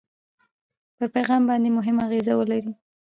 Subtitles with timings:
[0.95, 2.71] پر پیغام باندې مهمه اغېزه ولري.